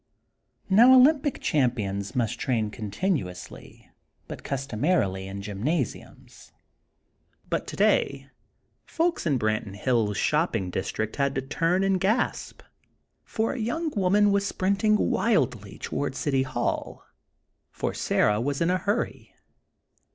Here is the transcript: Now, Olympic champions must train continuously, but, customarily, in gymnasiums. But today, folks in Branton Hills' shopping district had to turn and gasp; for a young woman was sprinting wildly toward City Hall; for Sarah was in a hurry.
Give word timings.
Now, 0.67 0.95
Olympic 0.95 1.39
champions 1.39 2.15
must 2.15 2.39
train 2.39 2.71
continuously, 2.71 3.91
but, 4.27 4.43
customarily, 4.43 5.27
in 5.27 5.43
gymnasiums. 5.43 6.51
But 7.47 7.67
today, 7.67 8.31
folks 8.83 9.27
in 9.27 9.37
Branton 9.37 9.75
Hills' 9.75 10.17
shopping 10.17 10.71
district 10.71 11.17
had 11.17 11.35
to 11.35 11.41
turn 11.43 11.83
and 11.83 11.99
gasp; 11.99 12.63
for 13.23 13.53
a 13.53 13.59
young 13.59 13.91
woman 13.95 14.31
was 14.31 14.43
sprinting 14.43 14.95
wildly 14.97 15.77
toward 15.77 16.15
City 16.15 16.41
Hall; 16.41 17.05
for 17.69 17.93
Sarah 17.93 18.41
was 18.41 18.59
in 18.59 18.71
a 18.71 18.79
hurry. 18.79 19.35